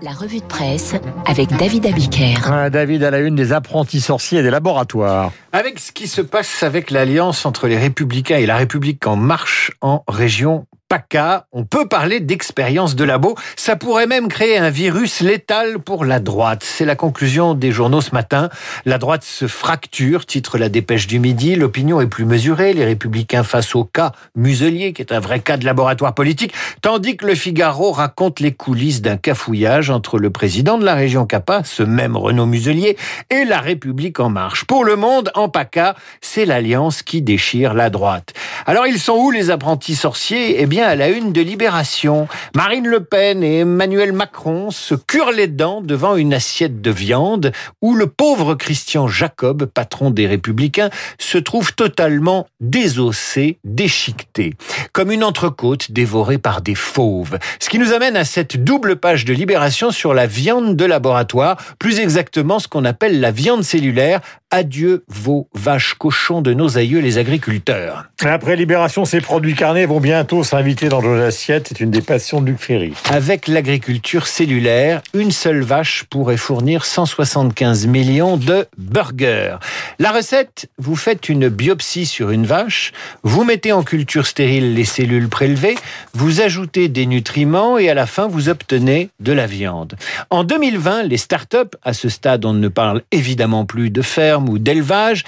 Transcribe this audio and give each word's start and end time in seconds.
La 0.00 0.12
revue 0.12 0.38
de 0.38 0.44
presse 0.44 0.94
avec 1.26 1.48
David 1.56 1.86
Abiker. 1.86 2.36
Ah, 2.44 2.70
David 2.70 3.02
à 3.02 3.10
la 3.10 3.18
une 3.18 3.34
des 3.34 3.52
apprentis 3.52 4.00
sorciers 4.00 4.38
et 4.38 4.42
des 4.42 4.50
laboratoires. 4.50 5.32
Avec 5.52 5.80
ce 5.80 5.90
qui 5.90 6.06
se 6.06 6.20
passe 6.20 6.62
avec 6.62 6.92
l'alliance 6.92 7.44
entre 7.44 7.66
les 7.66 7.76
Républicains 7.76 8.36
et 8.36 8.46
la 8.46 8.56
République 8.56 9.06
en 9.08 9.16
marche 9.16 9.72
en 9.80 10.04
région 10.06 10.66
PACA, 10.88 11.46
on 11.52 11.64
peut 11.64 11.86
parler 11.86 12.20
d'expérience 12.20 12.96
de 12.96 13.04
labo. 13.04 13.34
Ça 13.56 13.76
pourrait 13.76 14.06
même 14.06 14.28
créer 14.28 14.56
un 14.56 14.70
virus 14.70 15.20
létal 15.20 15.78
pour 15.80 16.06
la 16.06 16.18
droite. 16.18 16.62
C'est 16.64 16.86
la 16.86 16.96
conclusion 16.96 17.52
des 17.52 17.72
journaux 17.72 18.00
ce 18.00 18.12
matin. 18.12 18.48
La 18.86 18.96
droite 18.96 19.22
se 19.22 19.46
fracture, 19.46 20.24
titre 20.24 20.56
la 20.56 20.70
dépêche 20.70 21.06
du 21.06 21.18
midi. 21.18 21.56
L'opinion 21.56 22.00
est 22.00 22.06
plus 22.06 22.24
mesurée. 22.24 22.72
Les 22.72 22.86
républicains 22.86 23.42
face 23.42 23.74
au 23.74 23.84
cas 23.84 24.12
Muselier, 24.34 24.94
qui 24.94 25.02
est 25.02 25.12
un 25.12 25.20
vrai 25.20 25.40
cas 25.40 25.58
de 25.58 25.66
laboratoire 25.66 26.14
politique, 26.14 26.54
tandis 26.80 27.18
que 27.18 27.26
le 27.26 27.34
Figaro 27.34 27.92
raconte 27.92 28.40
les 28.40 28.52
coulisses 28.52 29.02
d'un 29.02 29.18
cafouillage 29.18 29.90
entre 29.90 30.18
le 30.18 30.30
président 30.30 30.78
de 30.78 30.86
la 30.86 30.94
région 30.94 31.26
CAPA, 31.26 31.64
ce 31.64 31.82
même 31.82 32.16
Renaud 32.16 32.46
Muselier, 32.46 32.96
et 33.28 33.44
la 33.44 33.60
République 33.60 34.20
en 34.20 34.30
marche. 34.30 34.64
Pour 34.64 34.86
le 34.86 34.96
monde, 34.96 35.30
en 35.34 35.50
PACA, 35.50 35.96
c'est 36.22 36.46
l'alliance 36.46 37.02
qui 37.02 37.20
déchire 37.20 37.74
la 37.74 37.90
droite. 37.90 38.32
Alors 38.64 38.86
ils 38.86 38.98
sont 38.98 39.16
où 39.16 39.30
les 39.30 39.50
apprentis 39.50 39.94
sorciers? 39.94 40.62
Eh 40.62 40.66
bien, 40.66 40.77
à 40.82 40.94
la 40.94 41.08
une 41.08 41.32
de 41.32 41.40
Libération. 41.40 42.28
Marine 42.54 42.86
Le 42.86 43.00
Pen 43.00 43.42
et 43.42 43.60
Emmanuel 43.60 44.12
Macron 44.12 44.70
se 44.70 44.94
curent 44.94 45.32
les 45.32 45.46
dents 45.46 45.80
devant 45.80 46.16
une 46.16 46.34
assiette 46.34 46.80
de 46.80 46.90
viande 46.90 47.52
où 47.82 47.94
le 47.94 48.06
pauvre 48.06 48.54
Christian 48.54 49.08
Jacob, 49.08 49.66
patron 49.66 50.10
des 50.10 50.26
Républicains, 50.26 50.90
se 51.18 51.38
trouve 51.38 51.74
totalement 51.74 52.46
désossé, 52.60 53.58
déchiqueté, 53.64 54.54
comme 54.92 55.10
une 55.10 55.24
entrecôte 55.24 55.90
dévorée 55.90 56.38
par 56.38 56.60
des 56.60 56.74
fauves. 56.74 57.38
Ce 57.60 57.68
qui 57.68 57.78
nous 57.78 57.92
amène 57.92 58.16
à 58.16 58.24
cette 58.24 58.62
double 58.62 58.96
page 58.96 59.24
de 59.24 59.32
Libération 59.32 59.90
sur 59.90 60.14
la 60.14 60.26
viande 60.26 60.76
de 60.76 60.84
laboratoire, 60.84 61.56
plus 61.78 61.98
exactement 61.98 62.58
ce 62.58 62.68
qu'on 62.68 62.84
appelle 62.84 63.20
la 63.20 63.30
viande 63.30 63.64
cellulaire. 63.64 64.20
Adieu 64.50 65.04
vos 65.08 65.46
vaches 65.54 65.94
cochons 65.94 66.40
de 66.40 66.54
nos 66.54 66.78
aïeux 66.78 67.00
les 67.00 67.18
agriculteurs. 67.18 68.06
Après 68.24 68.56
Libération, 68.56 69.04
ces 69.04 69.20
produits 69.20 69.54
carnés 69.54 69.84
vont 69.84 70.00
bientôt 70.00 70.42
s'inviter 70.42 70.67
dans 70.74 71.00
nos 71.00 71.22
assiettes 71.22 71.70
est 71.70 71.80
une 71.80 71.90
des 71.90 72.02
passions 72.02 72.42
de 72.42 72.46
Luc 72.50 72.58
Ferry. 72.58 72.92
Avec 73.10 73.48
l'agriculture 73.48 74.26
cellulaire, 74.26 75.02
une 75.14 75.30
seule 75.30 75.62
vache 75.62 76.04
pourrait 76.10 76.36
fournir 76.36 76.84
175 76.84 77.86
millions 77.86 78.36
de 78.36 78.66
burgers. 78.76 79.56
La 79.98 80.12
recette, 80.12 80.68
vous 80.76 80.94
faites 80.94 81.30
une 81.30 81.48
biopsie 81.48 82.04
sur 82.04 82.30
une 82.30 82.44
vache, 82.44 82.92
vous 83.22 83.44
mettez 83.44 83.72
en 83.72 83.82
culture 83.82 84.26
stérile 84.26 84.74
les 84.74 84.84
cellules 84.84 85.28
prélevées, 85.28 85.76
vous 86.12 86.42
ajoutez 86.42 86.88
des 86.88 87.06
nutriments 87.06 87.78
et 87.78 87.88
à 87.88 87.94
la 87.94 88.06
fin, 88.06 88.28
vous 88.28 88.50
obtenez 88.50 89.08
de 89.20 89.32
la 89.32 89.46
viande. 89.46 89.94
En 90.28 90.44
2020, 90.44 91.04
les 91.04 91.16
startups, 91.16 91.76
à 91.82 91.94
ce 91.94 92.10
stade, 92.10 92.44
on 92.44 92.52
ne 92.52 92.68
parle 92.68 93.02
évidemment 93.10 93.64
plus 93.64 93.88
de 93.88 94.02
ferme 94.02 94.50
ou 94.50 94.58
d'élevage, 94.58 95.24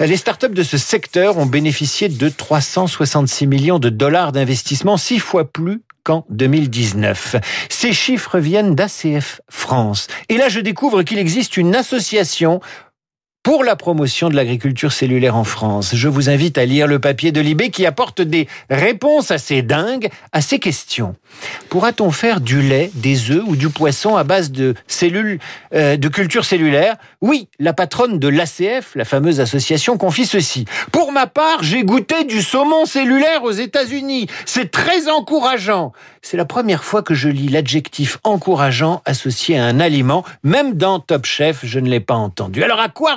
les 0.00 0.16
startups 0.16 0.50
de 0.50 0.62
ce 0.62 0.76
secteur 0.76 1.38
ont 1.38 1.46
bénéficié 1.46 2.08
de 2.08 2.28
366 2.28 3.46
millions 3.46 3.78
de 3.78 3.88
dollars 3.88 4.32
d'investissement, 4.32 4.96
six 4.96 5.18
fois 5.18 5.50
plus 5.50 5.82
qu'en 6.04 6.26
2019. 6.28 7.36
Ces 7.70 7.92
chiffres 7.92 8.38
viennent 8.38 8.74
d'ACF 8.74 9.40
France. 9.48 10.06
Et 10.28 10.36
là, 10.36 10.48
je 10.48 10.60
découvre 10.60 11.02
qu'il 11.02 11.18
existe 11.18 11.56
une 11.56 11.74
association 11.74 12.60
pour 13.46 13.62
la 13.62 13.76
promotion 13.76 14.28
de 14.28 14.34
l'agriculture 14.34 14.90
cellulaire 14.90 15.36
en 15.36 15.44
France. 15.44 15.94
Je 15.94 16.08
vous 16.08 16.28
invite 16.30 16.58
à 16.58 16.64
lire 16.64 16.88
le 16.88 16.98
papier 16.98 17.30
de 17.30 17.40
Libé 17.40 17.70
qui 17.70 17.86
apporte 17.86 18.20
des 18.20 18.48
réponses 18.70 19.30
assez 19.30 19.62
dingues 19.62 20.08
à 20.32 20.40
ces 20.40 20.58
questions. 20.58 21.14
Pourra-t-on 21.68 22.10
faire 22.10 22.40
du 22.40 22.60
lait, 22.60 22.90
des 22.94 23.30
œufs 23.30 23.44
ou 23.46 23.54
du 23.54 23.68
poisson 23.68 24.16
à 24.16 24.24
base 24.24 24.50
de 24.50 24.74
cellules 24.88 25.38
euh, 25.74 25.96
de 25.96 26.08
culture 26.08 26.44
cellulaire? 26.44 26.96
Oui, 27.20 27.48
la 27.60 27.72
patronne 27.72 28.18
de 28.18 28.26
l'ACF, 28.26 28.96
la 28.96 29.04
fameuse 29.04 29.38
association, 29.38 29.96
confie 29.96 30.26
ceci. 30.26 30.64
Pour 30.90 31.12
ma 31.12 31.28
part, 31.28 31.62
j'ai 31.62 31.84
goûté 31.84 32.24
du 32.24 32.42
saumon 32.42 32.84
cellulaire 32.84 33.44
aux 33.44 33.52
États-Unis. 33.52 34.26
C'est 34.44 34.72
très 34.72 35.08
encourageant. 35.08 35.92
C'est 36.20 36.36
la 36.36 36.46
première 36.46 36.82
fois 36.82 37.02
que 37.02 37.14
je 37.14 37.28
lis 37.28 37.46
l'adjectif 37.48 38.18
encourageant 38.24 39.02
associé 39.04 39.56
à 39.56 39.66
un 39.66 39.78
aliment. 39.78 40.24
Même 40.42 40.74
dans 40.74 40.98
Top 40.98 41.26
Chef, 41.26 41.60
je 41.64 41.78
ne 41.78 41.88
l'ai 41.88 42.00
pas 42.00 42.14
entendu. 42.14 42.64
Alors 42.64 42.80
à 42.80 42.88
quoi 42.88 43.14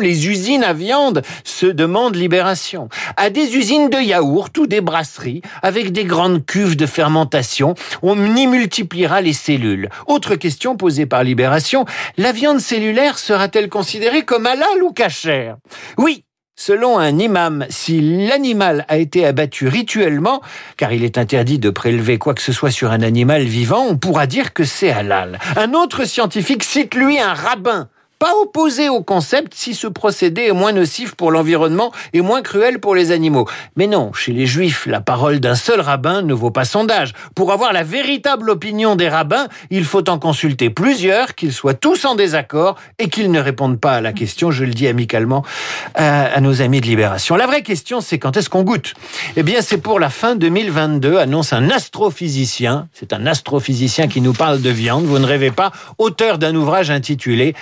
les 0.00 0.28
usines 0.28 0.64
à 0.64 0.72
viande 0.72 1.22
se 1.44 1.66
demande 1.66 2.16
Libération. 2.16 2.88
À 3.16 3.28
des 3.28 3.56
usines 3.56 3.90
de 3.90 3.98
yaourt 3.98 4.56
ou 4.56 4.66
des 4.66 4.80
brasseries 4.80 5.42
avec 5.62 5.92
des 5.92 6.04
grandes 6.04 6.46
cuves 6.46 6.76
de 6.76 6.86
fermentation, 6.86 7.74
on 8.02 8.36
y 8.36 8.46
multipliera 8.46 9.20
les 9.20 9.34
cellules. 9.34 9.90
Autre 10.06 10.36
question 10.36 10.76
posée 10.76 11.06
par 11.06 11.24
Libération, 11.24 11.84
la 12.16 12.32
viande 12.32 12.60
cellulaire 12.60 13.18
sera-t-elle 13.18 13.68
considérée 13.68 14.24
comme 14.24 14.46
halal 14.46 14.82
ou 14.82 14.92
cachère? 14.92 15.56
Oui, 15.98 16.24
Selon 16.56 16.98
un 16.98 17.18
imam, 17.18 17.64
si 17.70 18.02
l'animal 18.02 18.84
a 18.88 18.98
été 18.98 19.24
abattu 19.24 19.66
rituellement, 19.66 20.42
car 20.76 20.92
il 20.92 21.04
est 21.04 21.16
interdit 21.16 21.58
de 21.58 21.70
prélever 21.70 22.18
quoi 22.18 22.34
que 22.34 22.42
ce 22.42 22.52
soit 22.52 22.70
sur 22.70 22.90
un 22.90 23.00
animal 23.00 23.44
vivant, 23.44 23.86
on 23.88 23.96
pourra 23.96 24.26
dire 24.26 24.52
que 24.52 24.64
c'est 24.64 24.90
halal. 24.90 25.38
Un 25.56 25.72
autre 25.72 26.04
scientifique 26.04 26.62
cite 26.62 26.94
lui 26.94 27.18
un 27.18 27.32
rabbin 27.32 27.88
pas 28.20 28.34
opposé 28.42 28.90
au 28.90 29.02
concept 29.02 29.54
si 29.54 29.74
ce 29.74 29.86
procédé 29.86 30.42
est 30.42 30.52
moins 30.52 30.72
nocif 30.72 31.14
pour 31.14 31.30
l'environnement 31.30 31.90
et 32.12 32.20
moins 32.20 32.42
cruel 32.42 32.78
pour 32.78 32.94
les 32.94 33.12
animaux. 33.12 33.48
Mais 33.76 33.86
non, 33.86 34.12
chez 34.12 34.32
les 34.32 34.46
juifs, 34.46 34.84
la 34.84 35.00
parole 35.00 35.40
d'un 35.40 35.54
seul 35.54 35.80
rabbin 35.80 36.20
ne 36.20 36.34
vaut 36.34 36.50
pas 36.50 36.66
sondage. 36.66 37.14
Pour 37.34 37.50
avoir 37.50 37.72
la 37.72 37.82
véritable 37.82 38.50
opinion 38.50 38.94
des 38.94 39.08
rabbins, 39.08 39.48
il 39.70 39.86
faut 39.86 40.06
en 40.10 40.18
consulter 40.18 40.68
plusieurs, 40.68 41.34
qu'ils 41.34 41.54
soient 41.54 41.72
tous 41.72 42.04
en 42.04 42.14
désaccord 42.14 42.76
et 42.98 43.08
qu'ils 43.08 43.30
ne 43.30 43.40
répondent 43.40 43.80
pas 43.80 43.92
à 43.92 44.00
la 44.02 44.12
question, 44.12 44.50
je 44.50 44.66
le 44.66 44.74
dis 44.74 44.86
amicalement 44.86 45.42
à, 45.94 46.38
nos 46.42 46.60
amis 46.60 46.82
de 46.82 46.86
Libération. 46.86 47.36
La 47.36 47.46
vraie 47.46 47.62
question, 47.62 48.02
c'est 48.02 48.18
quand 48.18 48.36
est-ce 48.36 48.50
qu'on 48.50 48.64
goûte? 48.64 48.92
Eh 49.36 49.42
bien, 49.42 49.62
c'est 49.62 49.78
pour 49.78 49.98
la 49.98 50.10
fin 50.10 50.36
2022, 50.36 51.16
annonce 51.16 51.54
un 51.54 51.70
astrophysicien. 51.70 52.88
C'est 52.92 53.14
un 53.14 53.24
astrophysicien 53.24 54.08
qui 54.08 54.20
nous 54.20 54.34
parle 54.34 54.60
de 54.60 54.68
viande, 54.68 55.04
vous 55.06 55.18
ne 55.18 55.26
rêvez 55.26 55.50
pas, 55.50 55.72
auteur 55.96 56.36
d'un 56.36 56.54
ouvrage 56.54 56.90
intitulé 56.90 57.54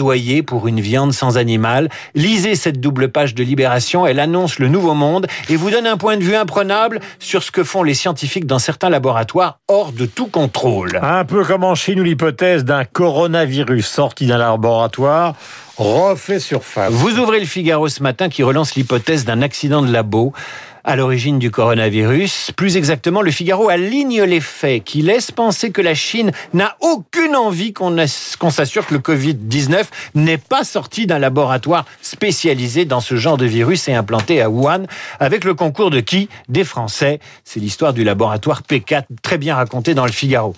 Plaidoyer 0.00 0.42
pour 0.42 0.66
une 0.66 0.80
viande 0.80 1.12
sans 1.12 1.36
animal. 1.36 1.90
Lisez 2.14 2.54
cette 2.54 2.80
double 2.80 3.10
page 3.10 3.34
de 3.34 3.42
Libération, 3.42 4.06
elle 4.06 4.18
annonce 4.18 4.58
le 4.58 4.68
nouveau 4.68 4.94
monde 4.94 5.26
et 5.50 5.56
vous 5.56 5.70
donne 5.70 5.86
un 5.86 5.98
point 5.98 6.16
de 6.16 6.22
vue 6.22 6.36
imprenable 6.36 7.00
sur 7.18 7.42
ce 7.42 7.50
que 7.50 7.64
font 7.64 7.82
les 7.82 7.92
scientifiques 7.92 8.46
dans 8.46 8.58
certains 8.58 8.88
laboratoires 8.88 9.58
hors 9.68 9.92
de 9.92 10.06
tout 10.06 10.28
contrôle. 10.28 10.98
Un 11.02 11.26
peu 11.26 11.44
comme 11.44 11.64
en 11.64 11.74
Chine 11.74 12.00
où 12.00 12.02
l'hypothèse 12.02 12.64
d'un 12.64 12.86
coronavirus 12.86 13.86
sorti 13.86 14.26
d'un 14.26 14.38
laboratoire 14.38 15.34
refait 15.76 16.40
surface. 16.40 16.90
Vous 16.92 17.18
ouvrez 17.18 17.40
le 17.40 17.46
Figaro 17.46 17.88
ce 17.88 18.02
matin 18.02 18.30
qui 18.30 18.42
relance 18.42 18.76
l'hypothèse 18.76 19.26
d'un 19.26 19.42
accident 19.42 19.82
de 19.82 19.92
labo 19.92 20.32
à 20.84 20.96
l'origine 20.96 21.38
du 21.38 21.50
coronavirus. 21.50 22.52
Plus 22.56 22.76
exactement, 22.76 23.22
le 23.22 23.30
Figaro 23.30 23.68
aligne 23.68 24.22
les 24.22 24.40
faits 24.40 24.84
qui 24.84 25.02
laissent 25.02 25.30
penser 25.30 25.70
que 25.70 25.82
la 25.82 25.94
Chine 25.94 26.32
n'a 26.52 26.76
aucune 26.80 27.36
envie 27.36 27.72
qu'on 27.72 28.50
s'assure 28.50 28.86
que 28.86 28.94
le 28.94 29.00
Covid-19 29.00 29.84
n'est 30.14 30.38
pas 30.38 30.64
sorti 30.64 31.06
d'un 31.06 31.18
laboratoire 31.18 31.84
spécialisé 32.02 32.84
dans 32.84 33.00
ce 33.00 33.16
genre 33.16 33.36
de 33.36 33.46
virus 33.46 33.88
et 33.88 33.94
implanté 33.94 34.40
à 34.40 34.50
Wuhan, 34.50 34.84
avec 35.18 35.44
le 35.44 35.54
concours 35.54 35.90
de 35.90 36.00
qui? 36.00 36.28
Des 36.48 36.64
Français. 36.64 37.20
C'est 37.44 37.60
l'histoire 37.60 37.92
du 37.92 38.04
laboratoire 38.04 38.62
P4, 38.68 39.04
très 39.22 39.38
bien 39.38 39.54
racontée 39.54 39.94
dans 39.94 40.06
le 40.06 40.12
Figaro. 40.12 40.54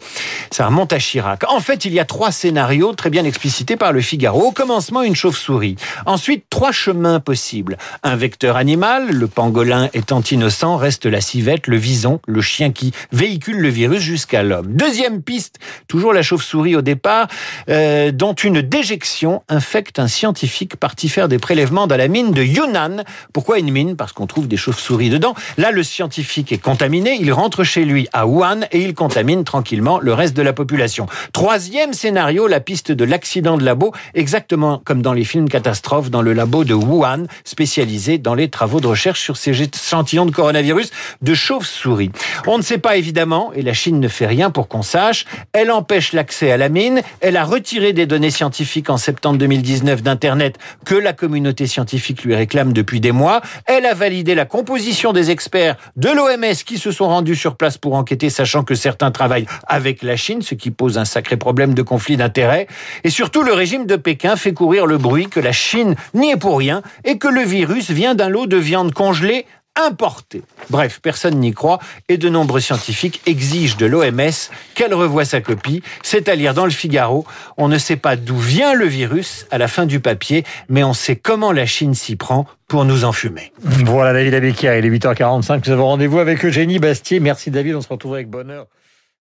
Ça 0.51 0.67
remonte 0.67 0.93
à 0.93 0.99
Chirac. 0.99 1.45
En 1.49 1.61
fait, 1.61 1.85
il 1.85 1.93
y 1.93 2.01
a 2.01 2.05
trois 2.05 2.33
scénarios 2.33 2.93
très 2.93 3.11
bien 3.11 3.25
explicités 3.25 3.77
par 3.77 3.93
le 3.93 4.01
Figaro. 4.01 4.43
Au 4.43 4.53
commencement, 4.53 5.03
une 5.03 5.17
chauve-souris. 5.17 5.77
Ensuite, 6.07 6.45
trois 6.51 6.73
chemins 6.73 7.21
possibles. 7.21 7.79
Un 8.03 8.17
vecteur 8.17 8.57
animal, 8.57 9.11
le 9.11 9.27
pangolin 9.27 9.89
est 10.21 10.33
innocent 10.33 10.77
reste 10.77 11.07
la 11.07 11.21
civette, 11.21 11.67
le 11.67 11.77
vison, 11.77 12.21
le 12.27 12.41
chien 12.41 12.73
qui 12.73 12.93
véhicule 13.13 13.59
le 13.59 13.69
virus 13.69 14.01
jusqu'à 14.01 14.43
l'homme. 14.43 14.75
Deuxième 14.75 15.23
piste, 15.23 15.59
toujours 15.89 16.13
la 16.13 16.23
chauve-souris 16.23 16.77
au 16.77 16.83
départ, 16.83 17.29
euh, 17.69 18.11
dont 18.13 18.35
une 18.35 18.63
déjection 18.63 19.43
infecte 19.49 19.99
un 19.99 20.09
scientifique 20.09 20.77
parti 20.77 21.09
faire 21.09 21.29
des 21.29 21.39
prélèvements 21.39 21.87
dans 21.87 21.97
la 21.97 22.09
mine 22.09 22.33
de 22.33 22.43
Yunnan. 22.43 23.05
Pourquoi 23.33 23.59
une 23.59 23.71
mine? 23.71 23.97
Parce 23.97 24.13
qu'on 24.13 24.27
trouve 24.27 24.49
des 24.49 24.57
chauves-souris 24.57 25.11
dedans. 25.11 25.35
Là, 25.57 25.71
le 25.71 25.83
scientifique 25.83 26.53
est 26.53 26.59
contaminé, 26.59 27.17
il 27.21 27.33
rentre 27.33 27.65
chez 27.65 27.85
lui 27.85 28.09
à 28.13 28.27
Wuhan 28.27 28.61
et 28.71 28.83
il 28.83 28.95
contamine 28.95 29.45
tranquillement 29.45 29.99
le 30.01 30.13
reste 30.13 30.37
de 30.37 30.43
la 30.43 30.53
population. 30.53 31.07
Troisième 31.33 31.93
scénario, 31.93 32.47
la 32.47 32.61
piste 32.61 32.93
de 32.93 33.05
l'accident 33.05 33.57
de 33.57 33.65
labo, 33.65 33.93
exactement 34.15 34.83
comme 34.85 35.03
dans 35.03 35.13
les 35.13 35.25
films 35.25 35.49
catastrophes 35.49 36.11
dans 36.11 36.23
le 36.23 36.33
labo 36.33 36.65
de 36.65 36.75
Wuhan, 36.75 37.25
spécialisé 37.45 38.19
dans 38.19 38.35
les 38.35 38.49
travaux 38.49 38.81
de 38.81 38.87
recherche 38.87 39.21
sur 39.21 39.37
ces 39.37 39.53
de 40.03 40.31
coronavirus 40.31 40.91
de 41.23 41.35
chauve-souris. 41.35 42.11
On 42.47 42.59
ne 42.59 42.63
sait 42.63 42.79
pas 42.79 42.97
évidemment, 42.97 43.53
et 43.55 43.63
la 43.63 43.73
Chine 43.73 44.01
ne 44.01 44.09
fait 44.09 44.27
rien 44.27 44.51
pour 44.51 44.69
qu'on 44.69 44.83
sache, 44.83 45.25
elle 45.53 45.71
empêche 45.71 46.13
l'accès 46.13 46.51
à 46.51 46.57
la 46.57 46.69
mine, 46.69 47.03
elle 47.21 47.37
a 47.37 47.45
retiré 47.45 47.93
des 47.93 48.07
données 48.07 48.31
scientifiques 48.31 48.91
en 48.91 48.97
septembre 48.97 49.39
2019 49.39 50.03
d'Internet 50.03 50.59
que 50.85 50.95
la 50.95 51.13
communauté 51.13 51.67
scientifique 51.67 52.25
lui 52.25 52.35
réclame 52.35 52.73
depuis 52.73 53.01
des 53.01 53.13
mois, 53.13 53.41
elle 53.67 53.87
a 53.87 53.95
validé 53.95 54.35
la 54.35 54.45
composition 54.45 55.13
des 55.13 55.31
experts 55.31 55.77
de 55.97 56.09
l'OMS 56.09 56.57
qui 56.67 56.79
se 56.79 56.91
sont 56.91 57.07
rendus 57.07 57.37
sur 57.37 57.57
place 57.57 57.79
pour 57.79 57.95
enquêter, 57.95 58.29
sachant 58.29 58.65
que 58.65 58.75
certains 58.75 59.11
travaillent 59.11 59.47
avec 59.67 60.03
la 60.03 60.17
Chine, 60.17 60.43
ce 60.43 60.55
qui 60.55 60.71
pose 60.71 60.99
un 60.99 61.05
sacré 61.05 61.37
problème 61.37 61.75
de 61.75 61.83
conflit 61.83 62.17
d'intérêts. 62.17 62.67
Et 63.05 63.11
surtout, 63.11 63.43
le 63.43 63.53
régime 63.53 63.87
de 63.87 63.97
Pékin 63.97 64.37
fait 64.37 64.53
courir 64.53 64.87
le 64.87 64.99
bruit 64.99 65.29
que 65.29 65.41
la 65.41 65.53
Chine 65.53 65.95
n'y 66.15 66.31
est 66.33 66.37
pour 66.37 66.59
rien 66.59 66.83
et 67.05 67.19
que 67.19 67.29
le 67.29 67.43
virus 67.43 67.91
vient 67.91 68.15
d'un 68.15 68.29
lot 68.29 68.47
de 68.47 68.57
viande 68.57 68.93
congelée 68.93 69.47
importée. 69.77 70.43
Bref, 70.71 71.01
personne 71.03 71.39
n'y 71.39 71.53
croit 71.53 71.79
et 72.09 72.19
de 72.19 72.29
nombreux 72.29 72.61
scientifiques 72.61 73.21
exigent 73.27 73.77
de 73.77 73.87
l'OMS 73.87 74.51
qu'elle 74.75 74.95
revoie 74.95 75.25
sa 75.25 75.41
copie. 75.41 75.83
C'est 76.03 76.29
à 76.29 76.35
lire 76.35 76.55
dans 76.55 76.65
le 76.65 76.71
Figaro. 76.71 77.25
On 77.57 77.69
ne 77.69 77.79
sait 77.79 77.97
pas 77.97 78.17
d'où 78.17 78.39
vient 78.39 78.75
le 78.75 78.87
virus 78.87 79.47
à 79.51 79.59
la 79.59 79.69
fin 79.69 79.87
du 79.87 80.01
papier, 80.01 80.45
mais 80.69 80.85
on 80.85 80.93
sait 80.93 81.17
comment 81.17 81.53
la 81.53 81.67
Chine 81.67 81.95
s'y 81.95 82.17
prend 82.17 82.47
pour 82.69 82.85
nous 82.85 83.05
enfumer. 83.05 83.53
Voilà 83.61 84.13
David 84.13 84.35
Abiquière, 84.35 84.77
il 84.77 84.87
est 84.87 84.91
8h45. 84.91 85.63
Nous 85.67 85.73
avons 85.73 85.87
rendez-vous 85.87 86.19
avec 86.19 86.45
Eugénie 86.45 86.79
Bastier. 86.79 87.21
Merci 87.21 87.51
David, 87.51 87.75
on 87.75 87.81
se 87.81 87.89
retrouve 87.89 88.15
avec 88.15 88.29
bonheur. 88.29 88.67